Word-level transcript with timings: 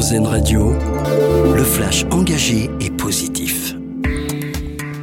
Radio, 0.00 0.72
le 1.54 1.62
flash 1.62 2.06
engagé 2.10 2.70
et 2.80 2.88
positif. 2.88 3.74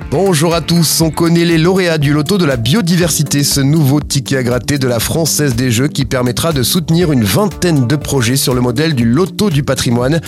Bonjour 0.10 0.56
à 0.56 0.62
tous, 0.62 1.02
on 1.02 1.12
connaît 1.12 1.46
les 1.46 1.60
lauréats 1.60 2.00
du 2.00 2.14
loto 2.14 2.40
de 2.40 2.46
la 2.46 2.58
biodiversité, 2.58 3.44
ce 3.44 3.62
nouveau 3.62 4.02
ticket 4.02 4.38
à 4.38 4.44
gratter 4.44 4.80
de 4.80 4.88
la 4.88 5.00
Française 5.00 5.56
des 5.56 5.70
Jeux 5.70 5.88
qui 5.88 6.06
permettra 6.06 6.52
de 6.52 6.64
soutenir 6.64 7.12
une 7.12 7.24
vingtaine 7.24 7.86
de 7.86 7.96
projets 7.96 8.38
sur 8.38 8.55
le 8.55 8.62
modèle 8.62 8.96
du 8.96 9.05
loto 9.05 9.52
du 9.52 9.62
patrimoine. 9.62 10.20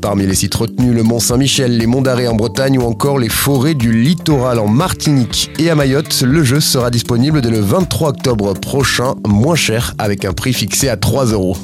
Parmi 0.00 0.26
les 0.26 0.34
sites 0.34 0.56
retenus, 0.56 0.92
le 0.92 1.04
Mont 1.04 1.20
Saint-Michel, 1.20 1.78
les 1.78 1.86
Monts 1.86 2.02
d'Arrée 2.02 2.26
en 2.26 2.34
Bretagne 2.34 2.78
ou 2.78 2.82
encore 2.82 3.20
les 3.20 3.28
forêts 3.28 3.74
du 3.74 3.92
littoral 3.92 4.58
en 4.58 4.66
Martinique 4.66 5.52
et 5.60 5.70
à 5.70 5.76
Mayotte, 5.76 6.22
le 6.22 6.42
jeu 6.42 6.58
sera 6.58 6.90
disponible 6.90 7.42
dès 7.42 7.50
le 7.50 7.60
23 7.60 8.08
octobre 8.08 8.54
prochain, 8.54 9.14
moins 9.24 9.54
cher 9.54 9.94
avec 9.98 10.24
un 10.24 10.32
prix 10.32 10.52
fixé 10.52 10.88
à 10.88 10.96
3 10.96 11.26
euros. 11.26 11.56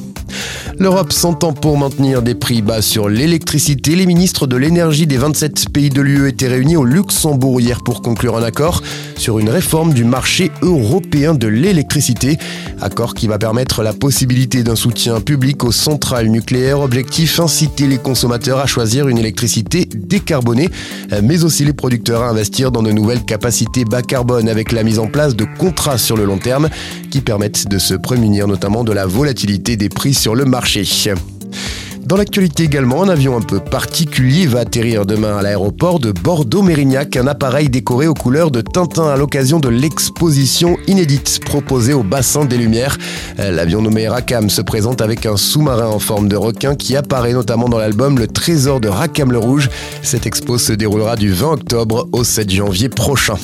L'Europe 0.82 1.12
s'entend 1.12 1.52
pour 1.52 1.78
maintenir 1.78 2.22
des 2.22 2.34
prix 2.34 2.60
bas 2.60 2.82
sur 2.82 3.08
l'électricité. 3.08 3.94
Les 3.94 4.04
ministres 4.04 4.48
de 4.48 4.56
l'énergie 4.56 5.06
des 5.06 5.16
27 5.16 5.68
pays 5.72 5.90
de 5.90 6.00
l'UE 6.00 6.26
étaient 6.26 6.48
réunis 6.48 6.76
au 6.76 6.84
Luxembourg 6.84 7.60
hier 7.60 7.84
pour 7.84 8.02
conclure 8.02 8.36
un 8.36 8.42
accord 8.42 8.82
sur 9.16 9.38
une 9.38 9.48
réforme 9.48 9.94
du 9.94 10.02
marché 10.02 10.50
européen 10.60 11.34
de 11.34 11.46
l'électricité. 11.46 12.36
Accord 12.80 13.14
qui 13.14 13.28
va 13.28 13.38
permettre 13.38 13.84
la 13.84 13.92
possibilité 13.92 14.64
d'un 14.64 14.74
soutien 14.74 15.20
public 15.20 15.62
aux 15.62 15.70
centrales 15.70 16.26
nucléaires. 16.26 16.80
Objectif 16.80 17.38
inciter 17.38 17.86
les 17.86 17.98
consommateurs 17.98 18.58
à 18.58 18.66
choisir 18.66 19.06
une 19.06 19.18
électricité 19.18 19.88
décarbonée, 19.94 20.68
mais 21.22 21.44
aussi 21.44 21.64
les 21.64 21.74
producteurs 21.74 22.22
à 22.22 22.30
investir 22.30 22.72
dans 22.72 22.82
de 22.82 22.90
nouvelles 22.90 23.24
capacités 23.24 23.84
bas 23.84 24.02
carbone 24.02 24.48
avec 24.48 24.72
la 24.72 24.82
mise 24.82 24.98
en 24.98 25.06
place 25.06 25.36
de 25.36 25.46
contrats 25.60 25.98
sur 25.98 26.16
le 26.16 26.24
long 26.24 26.38
terme 26.38 26.68
qui 27.12 27.20
permettent 27.20 27.68
de 27.68 27.78
se 27.78 27.94
prémunir 27.94 28.48
notamment 28.48 28.82
de 28.82 28.90
la 28.90 29.06
volatilité 29.06 29.76
des 29.76 29.88
prix 29.88 30.14
sur 30.14 30.34
le 30.34 30.44
marché. 30.44 30.71
Dans 32.06 32.16
l'actualité 32.16 32.62
également, 32.62 33.02
un 33.02 33.10
avion 33.10 33.36
un 33.36 33.42
peu 33.42 33.60
particulier 33.60 34.46
va 34.46 34.60
atterrir 34.60 35.04
demain 35.04 35.36
à 35.36 35.42
l'aéroport 35.42 36.00
de 36.00 36.12
Bordeaux-Mérignac, 36.12 37.14
un 37.16 37.26
appareil 37.26 37.68
décoré 37.68 38.06
aux 38.06 38.14
couleurs 38.14 38.50
de 38.50 38.62
Tintin 38.62 39.06
à 39.08 39.18
l'occasion 39.18 39.60
de 39.60 39.68
l'exposition 39.68 40.78
inédite 40.86 41.40
proposée 41.44 41.92
au 41.92 42.02
bassin 42.02 42.46
des 42.46 42.56
Lumières. 42.56 42.96
L'avion 43.36 43.82
nommé 43.82 44.08
Rakam 44.08 44.48
se 44.48 44.62
présente 44.62 45.02
avec 45.02 45.26
un 45.26 45.36
sous-marin 45.36 45.88
en 45.88 45.98
forme 45.98 46.28
de 46.28 46.36
requin 46.36 46.74
qui 46.74 46.96
apparaît 46.96 47.34
notamment 47.34 47.68
dans 47.68 47.78
l'album 47.78 48.18
Le 48.18 48.26
Trésor 48.26 48.80
de 48.80 48.88
Rakam 48.88 49.30
le 49.30 49.38
Rouge. 49.38 49.68
Cette 50.02 50.24
expo 50.24 50.56
se 50.56 50.72
déroulera 50.72 51.16
du 51.16 51.32
20 51.32 51.52
octobre 51.52 52.08
au 52.12 52.24
7 52.24 52.48
janvier 52.48 52.88
prochain. 52.88 53.36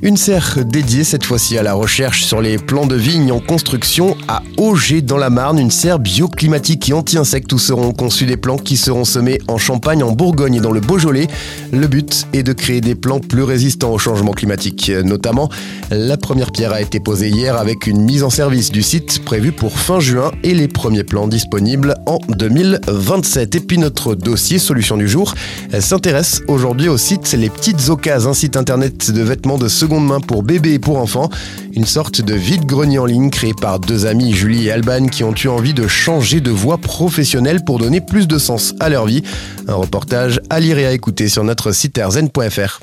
Une 0.00 0.16
serre 0.16 0.64
dédiée 0.64 1.02
cette 1.02 1.24
fois-ci 1.24 1.58
à 1.58 1.64
la 1.64 1.74
recherche 1.74 2.24
sur 2.24 2.40
les 2.40 2.56
plants 2.56 2.86
de 2.86 2.94
vignes 2.94 3.32
en 3.32 3.40
construction 3.40 4.16
à 4.28 4.42
Auger 4.56 5.02
dans 5.02 5.16
la 5.16 5.28
Marne, 5.28 5.58
une 5.58 5.72
serre 5.72 5.98
bioclimatique 5.98 6.88
et 6.88 6.92
anti-insectes 6.92 7.52
où 7.52 7.58
seront 7.58 7.92
conçus 7.92 8.24
des 8.24 8.36
plants 8.36 8.58
qui 8.58 8.76
seront 8.76 9.04
semés 9.04 9.40
en 9.48 9.58
Champagne, 9.58 10.04
en 10.04 10.12
Bourgogne 10.12 10.54
et 10.54 10.60
dans 10.60 10.70
le 10.70 10.78
Beaujolais. 10.78 11.26
Le 11.72 11.88
but 11.88 12.28
est 12.32 12.44
de 12.44 12.52
créer 12.52 12.80
des 12.80 12.94
plants 12.94 13.18
plus 13.18 13.42
résistants 13.42 13.92
au 13.92 13.98
changement 13.98 14.30
climatique. 14.30 14.88
Notamment, 15.04 15.48
la 15.90 16.16
première 16.16 16.52
pierre 16.52 16.72
a 16.72 16.80
été 16.80 17.00
posée 17.00 17.30
hier 17.30 17.56
avec 17.56 17.88
une 17.88 18.00
mise 18.02 18.22
en 18.22 18.30
service 18.30 18.70
du 18.70 18.84
site 18.84 19.24
prévue 19.24 19.50
pour 19.50 19.80
fin 19.80 19.98
juin 19.98 20.30
et 20.44 20.54
les 20.54 20.68
premiers 20.68 21.02
plants 21.04 21.26
disponibles 21.26 21.96
en 22.06 22.20
2027. 22.28 23.56
Et 23.56 23.60
puis 23.60 23.78
notre 23.78 24.14
dossier 24.14 24.60
solution 24.60 24.96
du 24.96 25.08
jour 25.08 25.34
s'intéresse 25.80 26.40
aujourd'hui 26.46 26.88
au 26.88 26.98
site 26.98 27.32
Les 27.32 27.50
Petites 27.50 27.88
Occasions, 27.88 28.30
un 28.30 28.34
site 28.34 28.56
internet 28.56 29.10
de 29.10 29.22
vêtements 29.22 29.58
de 29.58 29.66
seconde 29.66 29.87
seconde 29.88 30.06
main 30.06 30.20
pour 30.20 30.42
bébés 30.42 30.74
et 30.74 30.78
pour 30.78 30.98
enfants. 30.98 31.30
Une 31.72 31.86
sorte 31.86 32.20
de 32.20 32.34
vide-grenier 32.34 32.98
en 32.98 33.06
ligne 33.06 33.30
créé 33.30 33.54
par 33.54 33.80
deux 33.80 34.04
amis, 34.04 34.34
Julie 34.34 34.66
et 34.66 34.70
Alban, 34.70 35.06
qui 35.06 35.24
ont 35.24 35.34
eu 35.34 35.48
envie 35.48 35.72
de 35.72 35.88
changer 35.88 36.42
de 36.42 36.50
voie 36.50 36.76
professionnelle 36.76 37.64
pour 37.64 37.78
donner 37.78 38.02
plus 38.02 38.28
de 38.28 38.36
sens 38.36 38.74
à 38.80 38.90
leur 38.90 39.06
vie. 39.06 39.22
Un 39.66 39.76
reportage 39.76 40.42
à 40.50 40.60
lire 40.60 40.78
et 40.78 40.84
à 40.84 40.92
écouter 40.92 41.28
sur 41.28 41.42
notre 41.42 41.72
site 41.72 41.98
rzn.fr. 41.98 42.80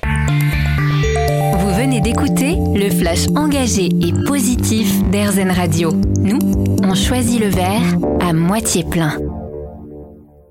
Vous 1.59 1.75
venez 1.75 2.01
d'écouter 2.01 2.57
le 2.73 2.89
flash 2.89 3.27
engagé 3.35 3.85
et 4.01 4.11
positif 4.25 4.91
d'RZN 5.11 5.51
Radio. 5.51 5.93
Nous, 6.17 6.39
on 6.83 6.95
choisit 6.95 7.39
le 7.39 7.49
verre 7.49 7.99
à 8.19 8.33
moitié 8.33 8.83
plein. 8.83 9.13